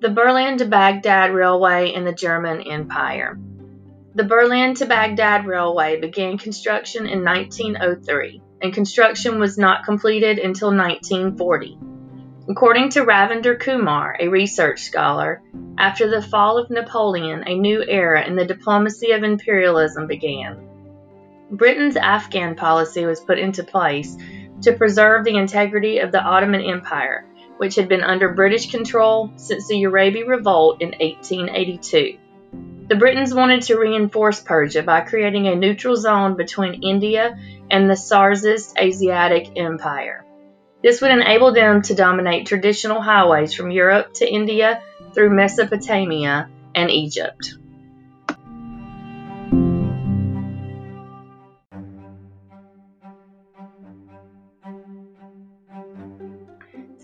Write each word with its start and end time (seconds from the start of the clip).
The 0.00 0.10
Berlin 0.10 0.58
to 0.58 0.64
Baghdad 0.64 1.32
Railway 1.32 1.92
in 1.92 2.04
the 2.04 2.12
German 2.12 2.62
Empire. 2.62 3.36
The 4.14 4.22
Berlin 4.22 4.74
to 4.74 4.86
Baghdad 4.86 5.44
Railway 5.44 5.98
began 5.98 6.38
construction 6.38 7.08
in 7.08 7.24
1903, 7.24 8.40
and 8.62 8.72
construction 8.72 9.40
was 9.40 9.58
not 9.58 9.84
completed 9.84 10.38
until 10.38 10.68
1940. 10.68 11.80
According 12.48 12.90
to 12.90 13.04
Ravinder 13.04 13.58
Kumar, 13.58 14.16
a 14.20 14.28
research 14.28 14.82
scholar, 14.82 15.42
after 15.78 16.08
the 16.08 16.22
fall 16.22 16.58
of 16.58 16.70
Napoleon, 16.70 17.42
a 17.48 17.58
new 17.58 17.82
era 17.82 18.24
in 18.24 18.36
the 18.36 18.46
diplomacy 18.46 19.10
of 19.10 19.24
imperialism 19.24 20.06
began. 20.06 20.68
Britain's 21.50 21.96
Afghan 21.96 22.54
policy 22.54 23.04
was 23.04 23.18
put 23.18 23.40
into 23.40 23.64
place 23.64 24.16
to 24.62 24.74
preserve 24.74 25.24
the 25.24 25.36
integrity 25.36 25.98
of 25.98 26.12
the 26.12 26.22
Ottoman 26.22 26.62
Empire, 26.62 27.26
which 27.58 27.74
had 27.74 27.88
been 27.88 28.02
under 28.02 28.30
British 28.30 28.70
control 28.70 29.32
since 29.36 29.68
the 29.68 29.82
Urabi 29.82 30.26
Revolt 30.26 30.80
in 30.80 30.88
1882. 30.88 32.18
The 32.88 32.96
Britons 32.96 33.34
wanted 33.34 33.62
to 33.62 33.78
reinforce 33.78 34.40
Persia 34.40 34.82
by 34.82 35.02
creating 35.02 35.46
a 35.46 35.54
neutral 35.54 35.94
zone 35.94 36.36
between 36.36 36.82
India 36.82 37.38
and 37.70 37.90
the 37.90 37.96
Tsarist 37.96 38.78
Asiatic 38.78 39.50
Empire. 39.56 40.24
This 40.82 41.02
would 41.02 41.10
enable 41.10 41.52
them 41.52 41.82
to 41.82 41.94
dominate 41.94 42.46
traditional 42.46 43.02
highways 43.02 43.52
from 43.52 43.70
Europe 43.70 44.14
to 44.14 44.32
India 44.32 44.80
through 45.12 45.36
Mesopotamia 45.36 46.48
and 46.74 46.90
Egypt. 46.90 47.56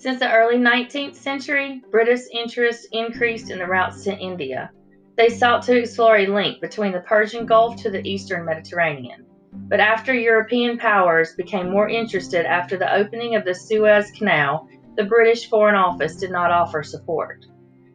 Since 0.04 0.18
the 0.18 0.30
early 0.30 0.58
19th 0.58 1.14
century, 1.14 1.80
British 1.91 2.20
interest 2.30 2.88
increased 2.92 3.50
in 3.50 3.58
the 3.58 3.66
routes 3.66 4.05
to 4.05 4.14
India. 4.14 4.70
They 5.16 5.30
sought 5.30 5.62
to 5.62 5.78
explore 5.78 6.19
a 6.19 6.27
link 6.27 6.61
between 6.61 6.92
the 6.92 7.00
Persian 7.00 7.46
Gulf 7.46 7.77
to 7.77 7.91
the 7.91 8.06
eastern 8.06 8.44
Mediterranean. 8.44 9.24
But 9.50 9.80
after 9.80 10.12
European 10.12 10.77
powers 10.77 11.34
became 11.34 11.70
more 11.70 11.88
interested 11.88 12.44
after 12.44 12.77
the 12.77 12.94
opening 12.94 13.34
of 13.34 13.46
the 13.46 13.55
Suez 13.55 14.11
Canal, 14.11 14.69
the 14.98 15.05
British 15.05 15.48
Foreign 15.48 15.74
Office 15.74 16.16
did 16.16 16.30
not 16.30 16.50
offer 16.50 16.83
support. 16.83 17.46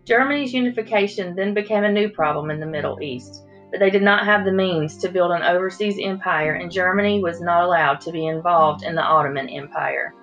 Germany's 0.03 0.51
unification 0.51 1.35
then 1.35 1.53
became 1.53 1.83
a 1.83 1.91
new 1.91 2.09
problem 2.09 2.49
in 2.49 2.59
the 2.59 2.65
Middle 2.65 2.99
East, 3.03 3.45
but 3.69 3.79
they 3.79 3.91
did 3.91 4.01
not 4.01 4.25
have 4.25 4.45
the 4.45 4.51
means 4.51 4.97
to 4.97 5.11
build 5.11 5.29
an 5.29 5.43
overseas 5.43 5.99
empire, 6.01 6.53
and 6.53 6.71
Germany 6.71 7.21
was 7.21 7.39
not 7.39 7.65
allowed 7.65 8.01
to 8.01 8.11
be 8.11 8.25
involved 8.25 8.81
in 8.81 8.95
the 8.95 9.03
Ottoman 9.03 9.47
Empire. 9.47 10.15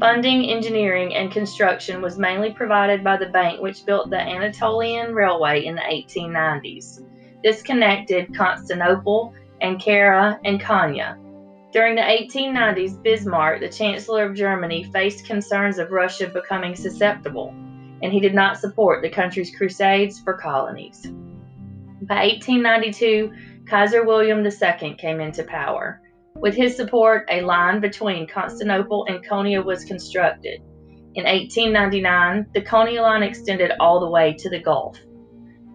Funding, 0.00 0.50
engineering, 0.50 1.14
and 1.14 1.30
construction 1.30 2.00
was 2.00 2.18
mainly 2.18 2.52
provided 2.52 3.04
by 3.04 3.18
the 3.18 3.28
bank 3.28 3.60
which 3.60 3.84
built 3.84 4.08
the 4.08 4.20
Anatolian 4.20 5.14
Railway 5.14 5.64
in 5.66 5.74
the 5.74 5.82
1890s. 5.82 7.04
This 7.44 7.60
connected 7.60 8.34
Constantinople, 8.34 9.34
Ankara, 9.62 10.38
and 10.44 10.60
Konya. 10.60 11.18
During 11.72 11.94
the 11.94 12.02
1890s, 12.02 13.02
Bismarck, 13.02 13.60
the 13.60 13.68
Chancellor 13.68 14.24
of 14.24 14.34
Germany, 14.34 14.84
faced 14.84 15.26
concerns 15.26 15.78
of 15.78 15.92
Russia 15.92 16.28
becoming 16.28 16.74
susceptible, 16.74 17.54
and 18.02 18.12
he 18.12 18.20
did 18.20 18.34
not 18.34 18.58
support 18.58 19.02
the 19.02 19.10
country's 19.10 19.54
crusades 19.54 20.18
for 20.18 20.34
colonies. 20.34 21.06
By 22.02 22.26
1892, 22.26 23.32
Kaiser 23.66 24.04
William 24.04 24.44
II 24.44 24.94
came 24.94 25.20
into 25.20 25.44
power. 25.44 26.00
With 26.40 26.54
his 26.54 26.74
support, 26.74 27.26
a 27.30 27.42
line 27.42 27.80
between 27.80 28.26
Constantinople 28.26 29.04
and 29.08 29.22
Konya 29.22 29.62
was 29.62 29.84
constructed. 29.84 30.62
In 31.14 31.24
1899, 31.24 32.46
the 32.54 32.62
Konya 32.62 33.02
line 33.02 33.22
extended 33.22 33.72
all 33.78 34.00
the 34.00 34.08
way 34.08 34.34
to 34.38 34.48
the 34.48 34.58
Gulf. 34.58 34.98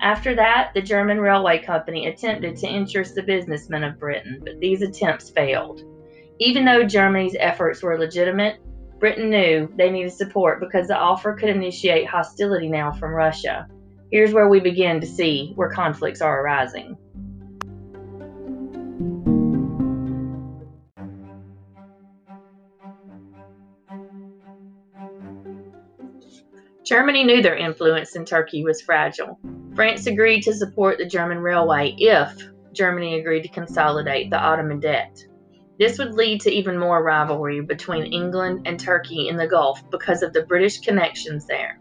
After 0.02 0.34
that, 0.36 0.72
the 0.74 0.82
German 0.82 1.20
Railway 1.20 1.60
Company 1.60 2.08
attempted 2.08 2.58
to 2.58 2.68
interest 2.68 3.14
the 3.14 3.22
businessmen 3.22 3.84
of 3.84 4.00
Britain, 4.00 4.42
but 4.44 4.60
these 4.60 4.82
attempts 4.82 5.30
failed. 5.30 5.84
Even 6.40 6.66
though 6.66 6.84
Germany's 6.84 7.36
efforts 7.40 7.84
were 7.84 8.00
legitimate, 8.00 8.58
Britain 9.00 9.30
knew 9.30 9.72
they 9.78 9.92
needed 9.92 10.14
support 10.14 10.60
because 10.60 10.88
the 10.88 10.98
offer 10.98 11.34
could 11.34 11.50
initiate 11.50 12.08
hostility 12.08 12.70
now 12.70 12.92
from 12.92 13.12
Russia. 13.12 13.68
Here's 14.12 14.34
where 14.34 14.50
we 14.50 14.60
begin 14.60 15.00
to 15.02 15.08
see 15.08 15.54
where 15.56 15.70
conflicts 15.70 16.22
are 16.22 16.42
arising. 16.42 16.98
Germany 26.86 27.24
knew 27.24 27.42
their 27.42 27.58
influence 27.58 28.16
in 28.16 28.26
Turkey 28.26 28.64
was 28.64 28.80
fragile. 28.80 29.40
France 29.74 30.06
agreed 30.06 30.44
to 30.44 30.54
support 30.54 31.00
the 31.00 31.08
German 31.08 31.40
railway 31.40 31.96
if 31.98 32.48
Germany 32.74 33.20
agreed 33.20 33.42
to 33.42 33.50
consolidate 33.50 34.30
the 34.30 34.40
Ottoman 34.40 34.80
debt. 34.80 35.18
This 35.80 35.98
would 35.98 36.14
lead 36.14 36.42
to 36.42 36.52
even 36.52 36.78
more 36.78 37.04
rivalry 37.04 37.60
between 37.62 38.14
England 38.14 38.68
and 38.68 38.80
Turkey 38.80 39.30
in 39.30 39.36
the 39.36 39.48
Gulf 39.48 39.82
because 39.90 40.22
of 40.22 40.32
the 40.32 40.44
British 40.44 40.80
connections 40.82 41.48
there. 41.48 41.80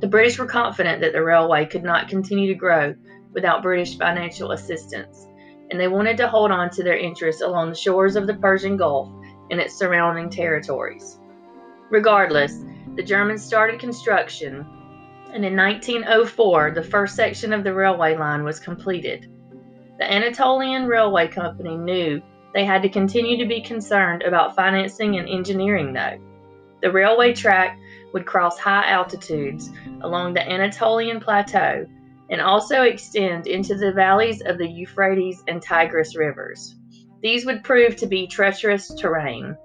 The 0.00 0.08
British 0.08 0.40
were 0.40 0.46
confident 0.46 1.00
that 1.02 1.12
the 1.12 1.22
railway 1.22 1.64
could 1.64 1.84
not 1.84 2.08
continue 2.08 2.48
to 2.48 2.58
grow 2.58 2.96
without 3.32 3.62
British 3.62 3.96
financial 3.96 4.50
assistance, 4.50 5.28
and 5.70 5.78
they 5.78 5.86
wanted 5.86 6.16
to 6.16 6.28
hold 6.28 6.50
on 6.50 6.68
to 6.70 6.82
their 6.82 6.98
interests 6.98 7.42
along 7.42 7.68
the 7.68 7.76
shores 7.76 8.16
of 8.16 8.26
the 8.26 8.34
Persian 8.34 8.76
Gulf 8.76 9.08
and 9.52 9.60
its 9.60 9.78
surrounding 9.78 10.30
territories. 10.30 11.20
Regardless, 11.90 12.64
the 12.96 13.02
Germans 13.02 13.44
started 13.44 13.78
construction, 13.78 14.66
and 15.32 15.44
in 15.44 15.54
1904, 15.54 16.70
the 16.70 16.82
first 16.82 17.14
section 17.14 17.52
of 17.52 17.62
the 17.62 17.74
railway 17.74 18.16
line 18.16 18.42
was 18.42 18.58
completed. 18.58 19.30
The 19.98 20.10
Anatolian 20.10 20.86
Railway 20.86 21.28
Company 21.28 21.76
knew 21.76 22.22
they 22.54 22.64
had 22.64 22.80
to 22.82 22.88
continue 22.88 23.36
to 23.36 23.46
be 23.46 23.60
concerned 23.60 24.22
about 24.22 24.56
financing 24.56 25.18
and 25.18 25.28
engineering, 25.28 25.92
though. 25.92 26.18
The 26.80 26.90
railway 26.90 27.34
track 27.34 27.78
would 28.14 28.24
cross 28.24 28.58
high 28.58 28.90
altitudes 28.90 29.70
along 30.00 30.32
the 30.32 30.48
Anatolian 30.48 31.20
Plateau 31.20 31.86
and 32.30 32.40
also 32.40 32.82
extend 32.82 33.46
into 33.46 33.74
the 33.74 33.92
valleys 33.92 34.40
of 34.40 34.56
the 34.56 34.68
Euphrates 34.68 35.44
and 35.48 35.60
Tigris 35.60 36.16
rivers. 36.16 36.76
These 37.22 37.44
would 37.44 37.62
prove 37.62 37.96
to 37.96 38.06
be 38.06 38.26
treacherous 38.26 38.88
terrain 38.94 39.56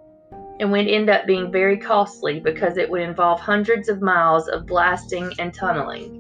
and 0.61 0.71
would 0.71 0.87
end 0.87 1.09
up 1.09 1.25
being 1.25 1.51
very 1.51 1.75
costly 1.75 2.39
because 2.39 2.77
it 2.77 2.87
would 2.87 3.01
involve 3.01 3.39
hundreds 3.39 3.89
of 3.89 3.99
miles 3.99 4.47
of 4.47 4.67
blasting 4.67 5.33
and 5.39 5.51
tunneling. 5.53 6.19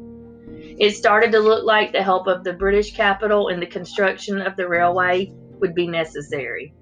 It 0.79 0.95
started 0.95 1.31
to 1.33 1.39
look 1.39 1.63
like 1.63 1.91
the 1.91 2.01
help 2.01 2.25
of 2.25 2.43
the 2.43 2.53
British 2.53 2.95
capital 2.95 3.49
in 3.49 3.59
the 3.59 3.67
construction 3.67 4.41
of 4.41 4.55
the 4.55 4.67
railway 4.67 5.31
would 5.59 5.75
be 5.75 5.85
necessary. 5.87 6.73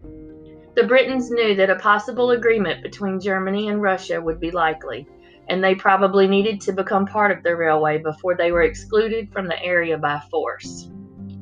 The 0.75 0.87
Britons 0.87 1.29
knew 1.29 1.53
that 1.55 1.69
a 1.69 1.75
possible 1.75 2.31
agreement 2.31 2.81
between 2.81 3.19
Germany 3.19 3.67
and 3.67 3.81
Russia 3.81 4.21
would 4.21 4.39
be 4.39 4.51
likely, 4.51 5.05
and 5.49 5.61
they 5.61 5.75
probably 5.75 6.27
needed 6.27 6.61
to 6.61 6.71
become 6.71 7.05
part 7.05 7.35
of 7.35 7.43
the 7.43 7.57
railway 7.57 7.97
before 7.97 8.37
they 8.37 8.53
were 8.53 8.63
excluded 8.63 9.33
from 9.33 9.47
the 9.47 9.61
area 9.61 9.97
by 9.97 10.21
force. 10.31 10.89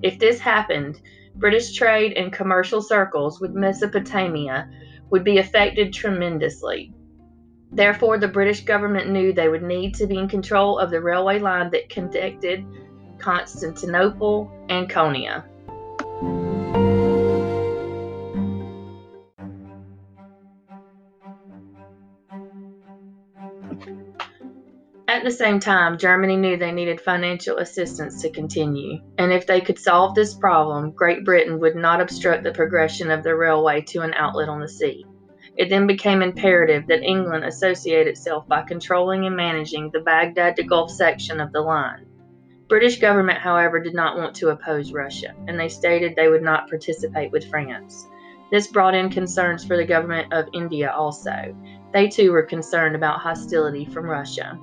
If 0.02 0.18
this 0.18 0.40
happened, 0.40 1.00
British 1.36 1.76
trade 1.76 2.14
and 2.14 2.34
commercial 2.34 2.82
circles 2.82 3.40
with 3.40 3.52
Mesopotamia 3.52 4.68
would 5.10 5.24
be 5.24 5.38
affected 5.38 5.94
tremendously. 5.94 6.94
Therefore, 7.72 8.18
the 8.18 8.28
British 8.28 8.64
government 8.64 9.10
knew 9.10 9.34
they 9.34 9.50
would 9.50 9.64
need 9.64 9.96
to 9.96 10.08
be 10.08 10.18
in 10.18 10.28
control 10.28 10.80
of 10.80 10.90
the 10.90 11.02
railway 11.02 11.40
line 11.40 11.70
that 11.72 11.90
connected 11.90 12.66
Constantinople 13.20 14.52
and 14.70 14.90
Konya. 14.90 15.44
The 25.28 25.34
same 25.34 25.60
time, 25.60 25.98
Germany 25.98 26.38
knew 26.38 26.56
they 26.56 26.72
needed 26.72 27.02
financial 27.02 27.58
assistance 27.58 28.22
to 28.22 28.30
continue, 28.30 29.02
and 29.18 29.34
if 29.34 29.46
they 29.46 29.60
could 29.60 29.78
solve 29.78 30.16
this 30.16 30.34
problem, 30.34 30.92
Great 30.92 31.26
Britain 31.26 31.60
would 31.60 31.76
not 31.76 32.00
obstruct 32.00 32.46
the 32.46 32.54
progression 32.54 33.12
of 33.12 33.24
the 33.24 33.36
railway 33.36 33.82
to 33.82 34.04
an 34.04 34.14
outlet 34.14 34.48
on 34.48 34.62
the 34.62 34.70
sea. 34.70 35.06
It 35.58 35.68
then 35.68 35.86
became 35.86 36.22
imperative 36.22 36.88
that 36.88 37.04
England 37.04 37.44
associate 37.44 38.08
itself 38.08 38.48
by 38.48 38.62
controlling 38.62 39.26
and 39.26 39.36
managing 39.36 39.90
the 39.92 40.00
Baghdad 40.00 40.56
to 40.56 40.64
Gulf 40.64 40.92
section 40.92 41.42
of 41.42 41.52
the 41.52 41.60
line. 41.62 42.06
British 42.70 43.00
government, 43.00 43.40
however, 43.40 43.82
did 43.82 43.96
not 43.96 44.18
want 44.18 44.34
to 44.36 44.50
oppose 44.50 44.94
Russia, 44.94 45.34
and 45.50 45.60
they 45.60 45.68
stated 45.68 46.16
they 46.16 46.30
would 46.30 46.42
not 46.42 46.70
participate 46.70 47.34
with 47.34 47.50
France. 47.50 48.08
This 48.50 48.68
brought 48.68 48.96
in 48.96 49.10
concerns 49.10 49.66
for 49.66 49.76
the 49.76 49.84
government 49.84 50.32
of 50.32 50.48
India 50.54 50.90
also. 50.90 51.54
They 51.92 52.08
too 52.08 52.32
were 52.32 52.44
concerned 52.44 52.96
about 52.96 53.20
hostility 53.20 53.84
from 53.84 54.06
Russia. 54.06 54.58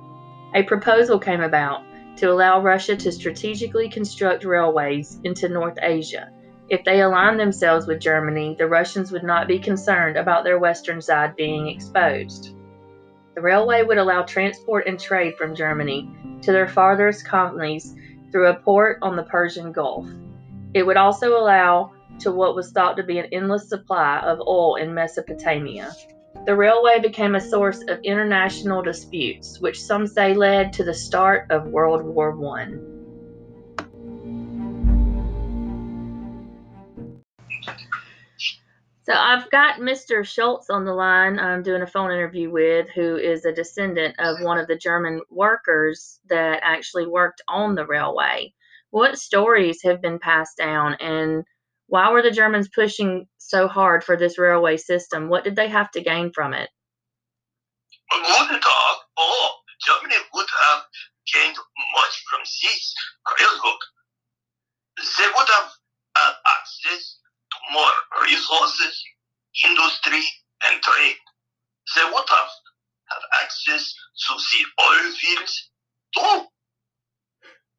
A 0.55 0.63
proposal 0.63 1.19
came 1.19 1.41
about 1.41 1.83
to 2.15 2.31
allow 2.31 2.61
Russia 2.61 2.95
to 2.95 3.11
strategically 3.11 3.89
construct 3.89 4.45
railways 4.45 5.19
into 5.25 5.49
North 5.49 5.77
Asia. 5.81 6.31
If 6.69 6.85
they 6.85 7.01
aligned 7.01 7.41
themselves 7.41 7.87
with 7.87 7.99
Germany, 7.99 8.55
the 8.57 8.65
Russians 8.65 9.11
would 9.11 9.25
not 9.25 9.49
be 9.49 9.59
concerned 9.59 10.15
about 10.15 10.45
their 10.45 10.57
western 10.57 11.01
side 11.01 11.35
being 11.35 11.67
exposed. 11.67 12.55
The 13.35 13.41
railway 13.41 13.83
would 13.83 13.97
allow 13.97 14.21
transport 14.21 14.87
and 14.87 14.97
trade 14.97 15.35
from 15.35 15.55
Germany 15.55 16.09
to 16.43 16.53
their 16.53 16.69
farthest 16.69 17.27
colonies 17.27 17.93
through 18.31 18.47
a 18.47 18.55
port 18.55 18.99
on 19.01 19.17
the 19.17 19.23
Persian 19.23 19.73
Gulf. 19.73 20.07
It 20.73 20.85
would 20.85 20.95
also 20.95 21.37
allow 21.37 21.91
to 22.19 22.31
what 22.31 22.55
was 22.55 22.71
thought 22.71 22.95
to 22.95 23.03
be 23.03 23.19
an 23.19 23.27
endless 23.33 23.67
supply 23.67 24.19
of 24.19 24.39
oil 24.39 24.75
in 24.75 24.93
Mesopotamia. 24.93 25.91
The 26.43 26.55
railway 26.55 26.99
became 26.99 27.35
a 27.35 27.41
source 27.41 27.81
of 27.87 27.99
international 28.03 28.81
disputes, 28.81 29.59
which 29.59 29.81
some 29.81 30.05
say 30.05 30.33
led 30.33 30.73
to 30.73 30.83
the 30.83 30.93
start 30.93 31.49
of 31.49 31.67
World 31.67 32.03
War 32.03 32.37
I. 32.57 32.95
So 39.05 39.13
I've 39.13 39.49
got 39.51 39.79
Mr. 39.79 40.25
Schultz 40.25 40.71
on 40.71 40.83
the 40.83 40.93
line. 40.93 41.37
I'm 41.37 41.61
doing 41.61 41.83
a 41.83 41.87
phone 41.87 42.11
interview 42.11 42.49
with, 42.49 42.89
who 42.89 43.17
is 43.17 43.45
a 43.45 43.53
descendant 43.53 44.15
of 44.17 44.41
one 44.41 44.57
of 44.57 44.67
the 44.67 44.77
German 44.77 45.21
workers 45.29 46.19
that 46.27 46.59
actually 46.63 47.05
worked 47.05 47.43
on 47.47 47.75
the 47.75 47.85
railway. 47.85 48.51
What 48.89 49.19
stories 49.19 49.83
have 49.83 50.01
been 50.01 50.17
passed 50.17 50.57
down, 50.57 50.95
and 50.99 51.43
why 51.87 52.11
were 52.11 52.21
the 52.21 52.31
Germans 52.31 52.69
pushing 52.69 53.27
so 53.37 53.67
hard 53.67 54.03
for 54.03 54.17
this 54.17 54.37
railway 54.39 54.77
system? 54.77 55.29
What 55.29 55.43
did 55.43 55.55
they 55.55 55.67
have 55.69 55.91
to 55.91 56.01
gain 56.01 56.31
from 56.31 56.53
it? 56.53 56.69
Tag. 58.11 58.97
Oh, 59.17 59.51
Germany 59.85 60.15
would 60.33 60.47
have 60.67 60.83
gained 61.33 61.57
much 61.95 62.23
from 62.29 62.41
this 62.41 62.95
railroad. 63.39 63.79
They 64.97 65.27
would 65.37 65.47
have 65.47 65.71
had 66.15 66.33
access 66.57 67.19
to 67.51 67.73
more 67.73 67.91
resources, 68.23 69.03
industry, 69.65 70.23
and 70.65 70.81
trade. 70.81 71.17
They 71.95 72.05
would 72.05 72.29
have 72.29 72.51
had 73.09 73.23
access 73.43 73.93
to 74.27 74.33
the 74.33 74.83
oil 74.83 75.11
fields 75.13 75.71
too, 76.15 76.47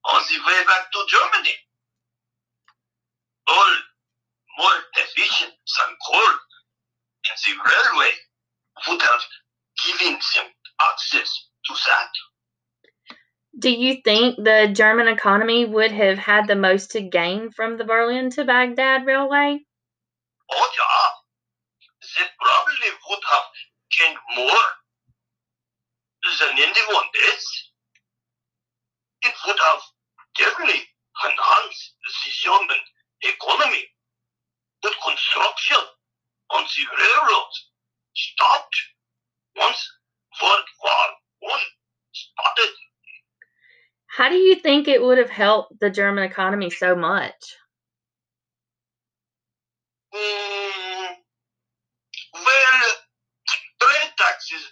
on 0.05 0.23
the 0.31 0.39
way 0.47 0.65
back 0.67 0.93
to 0.93 1.01
Germany. 1.09 1.55
All 3.49 3.75
more 4.59 4.79
efficient 4.99 5.53
than 5.53 5.97
coal, 6.07 6.35
and 7.29 7.37
the 7.45 7.53
railway 7.71 8.13
would 8.89 9.03
have 9.03 9.23
given 9.87 10.13
them 10.35 10.47
access 10.81 11.49
to 11.67 11.75
that. 11.87 12.11
Do 13.59 13.71
you 13.71 14.03
think 14.05 14.37
the 14.37 14.71
German 14.73 15.09
economy 15.09 15.65
would 15.65 15.91
have 15.91 16.19
had 16.19 16.47
the 16.47 16.57
most 16.57 16.91
to 16.91 17.01
gain 17.01 17.51
from 17.51 17.79
the 17.79 17.85
Berlin 17.85 18.31
to 18.31 18.45
Baghdad 18.45 19.07
railway? 19.07 19.61
Oh, 20.53 20.71
yeah. 20.79 21.09
They 22.17 22.27
probably 22.39 22.91
would 23.09 23.25
have 23.33 23.47
gained 23.99 24.19
more 24.37 24.67
than 26.39 26.53
anyone 26.59 27.09
else. 27.29 27.71
It 29.23 29.35
would 29.47 29.59
have 29.59 29.83
definitely 30.39 30.83
enhanced 31.25 31.95
the 32.05 32.31
German 32.31 32.83
economy. 33.23 33.85
But 34.83 34.93
construction 35.03 35.81
on 36.51 36.63
the 36.63 36.85
railroads 37.03 37.71
stopped 38.15 38.77
once 39.57 39.93
World 40.43 40.65
War 40.83 41.51
One 41.51 41.61
started. 42.13 42.75
How 44.09 44.29
do 44.29 44.37
you 44.37 44.55
think 44.87 44.97
it 44.97 45.03
would 45.03 45.19
have 45.19 45.31
helped 45.31 45.81
the 45.81 45.91
German 45.91 46.25
economy 46.25 46.71
so 46.71 46.95
much? 46.95 47.57
Mm, 50.15 51.09
well, 52.33 52.91
trade 53.83 54.13
taxes 54.17 54.65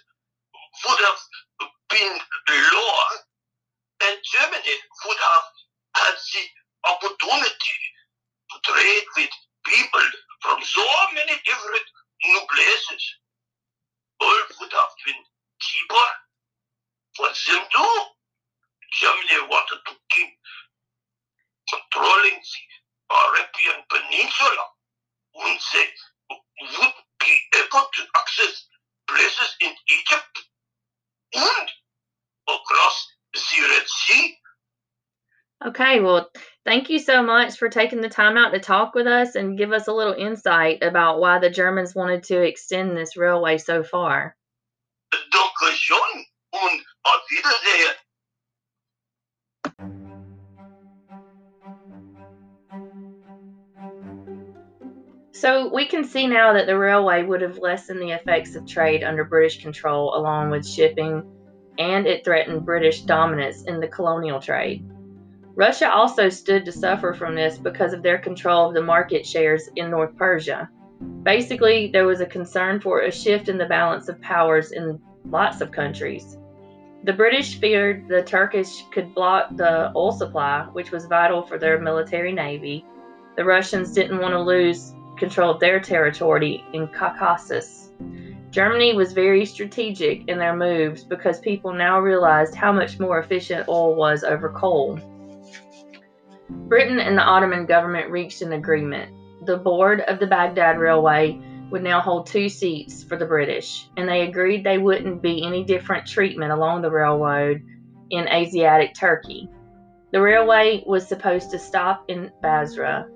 would 0.87 0.99
have 0.99 1.21
been 1.89 2.17
lower, 2.47 3.11
and 4.07 4.15
Germany 4.23 4.75
would 5.05 5.17
have 5.19 5.45
had 5.95 6.15
the 6.15 6.43
opportunity 6.91 7.79
to 8.51 8.71
trade 8.71 9.03
with 9.17 9.29
people 9.67 10.07
from 10.41 10.63
so 10.63 10.85
many 11.13 11.33
different 11.45 11.87
new 12.23 12.39
places. 12.49 13.03
All 14.21 14.41
would 14.61 14.71
have 14.71 14.95
been 15.05 15.21
cheaper 15.59 16.07
for 17.17 17.27
them 17.27 17.65
too. 17.75 18.15
Germany 19.01 19.47
wanted 19.49 19.79
to 19.87 19.93
keep 20.09 20.31
controlling 21.67 22.39
the 22.39 23.15
Arabian 23.15 23.83
Peninsula 23.91 24.65
and 25.35 25.59
they 25.73 25.87
would 26.79 26.93
be 27.19 27.33
able 27.59 27.85
to 27.91 28.01
access 28.15 28.67
places 29.09 29.55
in 29.59 29.73
Egypt 29.91 30.35
and 31.33 31.67
across 32.47 33.07
the 33.33 33.67
Red 33.67 33.87
Sea. 33.87 34.37
Okay, 35.65 35.99
well, 35.99 36.29
thank 36.63 36.91
you 36.91 36.99
so 36.99 37.23
much 37.23 37.57
for 37.57 37.69
taking 37.69 37.99
the 37.99 38.07
time 38.07 38.37
out 38.37 38.51
to 38.53 38.59
talk 38.59 38.93
with 38.93 39.07
us 39.07 39.33
and 39.33 39.57
give 39.57 39.71
us 39.71 39.87
a 39.87 39.93
little 39.93 40.13
insight 40.13 40.83
about 40.83 41.19
why 41.19 41.39
the 41.39 41.49
Germans 41.49 41.95
wanted 41.95 42.21
to 42.25 42.39
extend 42.39 42.95
this 42.95 43.17
railway 43.17 43.57
so 43.57 43.81
far. 43.81 44.35
Danke 45.11 45.73
schön 45.73 46.23
und 46.53 46.81
auf 47.05 47.21
Wiedersehen. 47.31 47.95
So 55.33 55.73
we 55.73 55.87
can 55.87 56.03
see 56.03 56.27
now 56.27 56.53
that 56.53 56.67
the 56.67 56.77
railway 56.77 57.23
would 57.23 57.41
have 57.41 57.57
lessened 57.57 57.99
the 57.99 58.11
effects 58.11 58.55
of 58.55 58.67
trade 58.67 59.03
under 59.03 59.23
British 59.23 59.61
control 59.61 60.15
along 60.15 60.51
with 60.51 60.67
shipping, 60.67 61.23
and 61.79 62.05
it 62.05 62.23
threatened 62.23 62.65
British 62.65 63.01
dominance 63.05 63.63
in 63.65 63.79
the 63.79 63.87
colonial 63.87 64.39
trade. 64.39 64.85
Russia 65.55 65.89
also 65.89 66.27
stood 66.27 66.65
to 66.65 66.71
suffer 66.71 67.13
from 67.13 67.33
this 67.33 67.57
because 67.57 67.93
of 67.93 68.03
their 68.03 68.17
control 68.17 68.67
of 68.67 68.73
the 68.73 68.81
market 68.81 69.25
shares 69.25 69.69
in 69.77 69.89
North 69.89 70.15
Persia. 70.17 70.69
Basically, 71.23 71.89
there 71.91 72.05
was 72.05 72.19
a 72.19 72.25
concern 72.25 72.81
for 72.81 73.01
a 73.01 73.11
shift 73.11 73.47
in 73.47 73.57
the 73.57 73.65
balance 73.65 74.09
of 74.09 74.21
powers 74.21 74.73
in 74.73 74.99
lots 75.29 75.61
of 75.61 75.71
countries. 75.71 76.37
The 77.05 77.13
British 77.13 77.57
feared 77.59 78.07
the 78.09 78.21
Turkish 78.23 78.83
could 78.91 79.15
block 79.15 79.55
the 79.55 79.93
oil 79.95 80.11
supply, 80.11 80.67
which 80.73 80.91
was 80.91 81.05
vital 81.05 81.41
for 81.41 81.57
their 81.57 81.79
military 81.79 82.33
navy. 82.33 82.85
The 83.37 83.45
Russians 83.45 83.93
didn't 83.93 84.19
want 84.19 84.33
to 84.33 84.41
lose 84.41 84.93
control 85.17 85.51
of 85.51 85.61
their 85.61 85.79
territory 85.79 86.65
in 86.73 86.87
Caucasus. 86.89 87.91
Germany 88.51 88.93
was 88.93 89.13
very 89.13 89.45
strategic 89.45 90.27
in 90.27 90.37
their 90.37 90.55
moves 90.55 91.03
because 91.03 91.39
people 91.39 91.71
now 91.71 91.99
realized 91.99 92.55
how 92.55 92.73
much 92.73 92.99
more 92.99 93.19
efficient 93.19 93.69
oil 93.69 93.95
was 93.95 94.23
over 94.23 94.49
coal. 94.49 94.99
Britain 96.49 96.99
and 96.99 97.17
the 97.17 97.23
Ottoman 97.23 97.65
government 97.65 98.11
reached 98.11 98.41
an 98.41 98.53
agreement. 98.53 99.11
The 99.45 99.57
board 99.57 100.01
of 100.01 100.19
the 100.19 100.27
Baghdad 100.27 100.79
Railway 100.79 101.39
would 101.71 101.83
now 101.83 101.99
hold 101.99 102.27
two 102.27 102.49
seats 102.49 103.03
for 103.03 103.17
the 103.17 103.25
British, 103.25 103.89
and 103.97 104.07
they 104.07 104.21
agreed 104.21 104.63
they 104.63 104.77
wouldn't 104.77 105.21
be 105.21 105.45
any 105.45 105.63
different 105.63 106.05
treatment 106.07 106.51
along 106.51 106.81
the 106.81 106.91
railroad 106.91 107.61
in 108.11 108.27
Asiatic 108.27 108.93
Turkey. 108.93 109.49
The 110.11 110.21
railway 110.21 110.83
was 110.85 111.07
supposed 111.07 111.51
to 111.51 111.59
stop 111.59 112.05
in 112.07 112.31
Basra, 112.41 113.07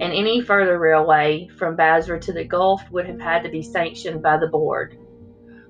and 0.00 0.12
any 0.12 0.40
further 0.40 0.78
railway 0.78 1.48
from 1.58 1.76
Basra 1.76 2.20
to 2.20 2.32
the 2.32 2.44
Gulf 2.44 2.82
would 2.90 3.06
have 3.06 3.20
had 3.20 3.42
to 3.42 3.50
be 3.50 3.62
sanctioned 3.62 4.22
by 4.22 4.38
the 4.38 4.46
board. 4.46 4.96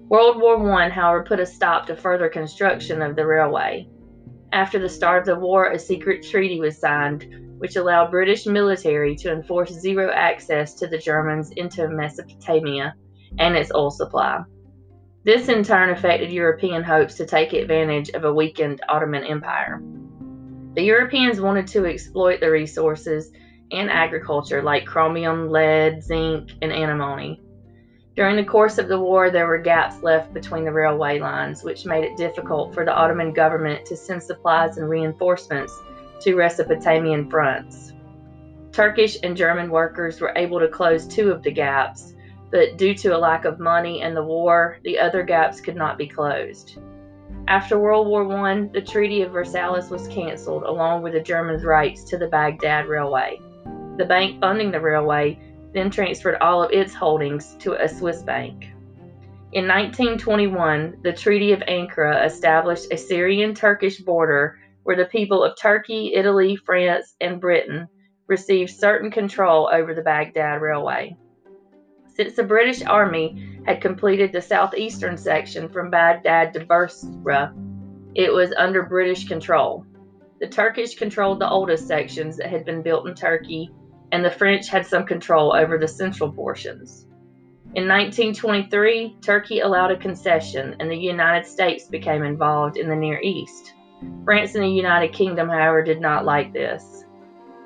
World 0.08 0.40
War 0.40 0.56
I, 0.72 0.88
however, 0.88 1.24
put 1.24 1.40
a 1.40 1.46
stop 1.46 1.86
to 1.86 1.96
further 1.96 2.28
construction 2.28 3.02
of 3.02 3.16
the 3.16 3.26
railway. 3.26 3.88
After 4.56 4.78
the 4.78 4.88
start 4.88 5.20
of 5.20 5.26
the 5.26 5.38
war, 5.38 5.70
a 5.70 5.78
secret 5.78 6.26
treaty 6.26 6.60
was 6.60 6.78
signed, 6.78 7.26
which 7.58 7.76
allowed 7.76 8.10
British 8.10 8.46
military 8.46 9.14
to 9.16 9.30
enforce 9.30 9.68
zero 9.68 10.10
access 10.10 10.72
to 10.76 10.86
the 10.86 10.96
Germans 10.96 11.50
into 11.50 11.86
Mesopotamia 11.90 12.94
and 13.38 13.54
its 13.54 13.70
oil 13.74 13.90
supply. 13.90 14.40
This 15.24 15.50
in 15.50 15.62
turn 15.62 15.90
affected 15.90 16.32
European 16.32 16.82
hopes 16.82 17.16
to 17.16 17.26
take 17.26 17.52
advantage 17.52 18.08
of 18.08 18.24
a 18.24 18.32
weakened 18.32 18.80
Ottoman 18.88 19.24
Empire. 19.24 19.82
The 20.72 20.84
Europeans 20.84 21.38
wanted 21.38 21.66
to 21.66 21.84
exploit 21.84 22.40
the 22.40 22.50
resources 22.50 23.30
and 23.72 23.90
agriculture 23.90 24.62
like 24.62 24.86
chromium, 24.86 25.50
lead, 25.50 26.02
zinc, 26.02 26.52
and 26.62 26.72
antimony. 26.72 27.42
During 28.16 28.36
the 28.36 28.44
course 28.44 28.78
of 28.78 28.88
the 28.88 28.98
war, 28.98 29.30
there 29.30 29.46
were 29.46 29.58
gaps 29.58 30.02
left 30.02 30.32
between 30.32 30.64
the 30.64 30.72
railway 30.72 31.20
lines, 31.20 31.62
which 31.62 31.84
made 31.84 32.02
it 32.02 32.16
difficult 32.16 32.72
for 32.72 32.82
the 32.82 32.94
Ottoman 32.94 33.34
government 33.34 33.84
to 33.84 33.96
send 33.96 34.22
supplies 34.22 34.78
and 34.78 34.88
reinforcements 34.88 35.78
to 36.20 36.34
Mesopotamian 36.34 37.28
fronts. 37.28 37.92
Turkish 38.72 39.18
and 39.22 39.36
German 39.36 39.70
workers 39.70 40.18
were 40.18 40.32
able 40.34 40.58
to 40.60 40.68
close 40.68 41.06
two 41.06 41.30
of 41.30 41.42
the 41.42 41.50
gaps, 41.50 42.14
but 42.50 42.78
due 42.78 42.94
to 42.94 43.14
a 43.14 43.18
lack 43.18 43.44
of 43.44 43.60
money 43.60 44.00
and 44.00 44.16
the 44.16 44.24
war, 44.24 44.78
the 44.82 44.98
other 44.98 45.22
gaps 45.22 45.60
could 45.60 45.76
not 45.76 45.98
be 45.98 46.06
closed. 46.06 46.78
After 47.48 47.78
World 47.78 48.06
War 48.06 48.26
I, 48.32 48.66
the 48.72 48.80
Treaty 48.80 49.22
of 49.22 49.32
Versailles 49.32 49.90
was 49.90 50.08
canceled, 50.08 50.62
along 50.62 51.02
with 51.02 51.12
the 51.12 51.20
Germans' 51.20 51.64
rights 51.64 52.02
to 52.04 52.16
the 52.16 52.28
Baghdad 52.28 52.86
Railway. 52.86 53.38
The 53.98 54.06
bank 54.06 54.40
funding 54.40 54.70
the 54.70 54.80
railway 54.80 55.38
then 55.76 55.90
transferred 55.90 56.38
all 56.40 56.62
of 56.62 56.72
its 56.72 56.94
holdings 56.94 57.54
to 57.60 57.74
a 57.74 57.88
Swiss 57.88 58.22
bank. 58.22 58.72
In 59.52 59.68
1921, 59.68 60.98
the 61.02 61.12
Treaty 61.12 61.52
of 61.52 61.60
Ankara 61.60 62.24
established 62.24 62.90
a 62.90 62.96
Syrian 62.96 63.54
Turkish 63.54 63.98
border 64.00 64.58
where 64.84 64.96
the 64.96 65.04
people 65.04 65.44
of 65.44 65.56
Turkey, 65.60 66.14
Italy, 66.14 66.56
France, 66.56 67.14
and 67.20 67.40
Britain 67.40 67.88
received 68.26 68.70
certain 68.70 69.10
control 69.10 69.68
over 69.72 69.94
the 69.94 70.02
Baghdad 70.02 70.62
Railway. 70.62 71.16
Since 72.14 72.36
the 72.36 72.42
British 72.42 72.82
Army 72.84 73.60
had 73.66 73.82
completed 73.82 74.32
the 74.32 74.40
southeastern 74.40 75.18
section 75.18 75.68
from 75.68 75.90
Baghdad 75.90 76.54
to 76.54 76.64
Basra, 76.64 77.54
it 78.14 78.32
was 78.32 78.54
under 78.56 78.82
British 78.82 79.28
control. 79.28 79.84
The 80.40 80.48
Turkish 80.48 80.94
controlled 80.94 81.40
the 81.40 81.50
oldest 81.50 81.86
sections 81.86 82.38
that 82.38 82.48
had 82.48 82.64
been 82.64 82.82
built 82.82 83.06
in 83.06 83.14
Turkey, 83.14 83.70
and 84.12 84.24
the 84.24 84.30
French 84.30 84.68
had 84.68 84.86
some 84.86 85.04
control 85.04 85.54
over 85.54 85.78
the 85.78 85.88
central 85.88 86.32
portions. 86.32 87.06
In 87.74 87.88
1923, 87.88 89.16
Turkey 89.20 89.60
allowed 89.60 89.90
a 89.90 89.96
concession, 89.96 90.76
and 90.80 90.90
the 90.90 90.96
United 90.96 91.46
States 91.46 91.84
became 91.84 92.22
involved 92.22 92.76
in 92.76 92.88
the 92.88 92.96
Near 92.96 93.20
East. 93.20 93.74
France 94.24 94.54
and 94.54 94.64
the 94.64 94.68
United 94.68 95.12
Kingdom, 95.12 95.48
however, 95.48 95.82
did 95.82 96.00
not 96.00 96.24
like 96.24 96.52
this. 96.52 97.04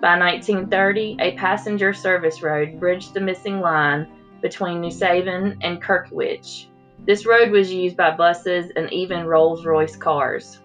By 0.00 0.18
1930, 0.18 1.18
a 1.20 1.36
passenger 1.36 1.92
service 1.92 2.42
road 2.42 2.80
bridged 2.80 3.14
the 3.14 3.20
missing 3.20 3.60
line 3.60 4.08
between 4.40 4.80
Nusaybin 4.80 5.58
and 5.60 5.82
Kirkuk. 5.82 6.66
This 7.06 7.26
road 7.26 7.50
was 7.50 7.72
used 7.72 7.96
by 7.96 8.16
buses 8.16 8.72
and 8.76 8.92
even 8.92 9.26
Rolls 9.26 9.64
Royce 9.64 9.96
cars. 9.96 10.60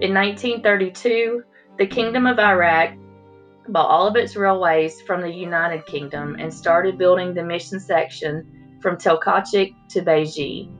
In 0.00 0.14
1932, 0.14 1.42
the 1.78 1.86
Kingdom 1.86 2.26
of 2.26 2.38
Iraq 2.38 2.94
bought 3.68 3.90
all 3.90 4.06
of 4.06 4.16
its 4.16 4.36
railways 4.36 5.00
from 5.02 5.20
the 5.20 5.32
United 5.32 5.86
Kingdom 5.86 6.36
and 6.38 6.52
started 6.52 6.98
building 6.98 7.34
the 7.34 7.42
mission 7.42 7.80
section 7.80 8.78
from 8.80 8.96
Tel 8.96 9.20
Kotchek 9.20 9.74
to 9.90 10.02
Baiji. 10.02 10.70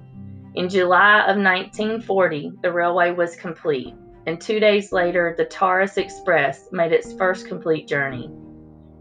In 0.54 0.68
July 0.68 1.20
of 1.20 1.36
1940, 1.36 2.52
the 2.62 2.72
railway 2.72 3.10
was 3.10 3.36
complete, 3.36 3.94
and 4.26 4.40
two 4.40 4.58
days 4.58 4.92
later, 4.92 5.34
the 5.36 5.44
Taurus 5.44 5.96
Express 5.96 6.68
made 6.72 6.92
its 6.92 7.12
first 7.12 7.46
complete 7.46 7.86
journey. 7.86 8.30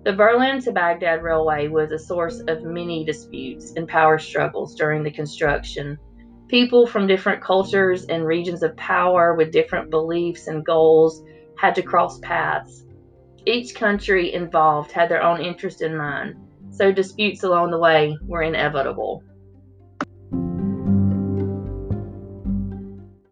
The 0.03 0.13
Berlin 0.13 0.61
to 0.61 0.71
Baghdad 0.71 1.23
Railway 1.23 1.67
was 1.67 1.91
a 1.91 1.97
source 1.97 2.39
of 2.47 2.63
many 2.63 3.03
disputes 3.03 3.73
and 3.75 3.87
power 3.87 4.19
struggles 4.19 4.75
during 4.75 5.01
the 5.01 5.09
construction. 5.09 5.97
People 6.47 6.85
from 6.85 7.07
different 7.07 7.41
cultures 7.41 8.05
and 8.05 8.23
regions 8.23 8.61
of 8.61 8.77
power 8.77 9.33
with 9.33 9.51
different 9.51 9.89
beliefs 9.89 10.45
and 10.45 10.63
goals 10.63 11.23
had 11.57 11.73
to 11.73 11.81
cross 11.81 12.19
paths. 12.19 12.84
Each 13.47 13.75
country 13.75 14.33
involved 14.33 14.91
had 14.91 15.09
their 15.09 15.21
own 15.21 15.39
interest 15.39 15.81
in 15.81 15.95
mind, 15.95 16.35
so 16.71 16.91
disputes 16.91 17.43
along 17.43 17.71
the 17.71 17.79
way 17.79 18.17
were 18.27 18.41
inevitable. 18.41 19.23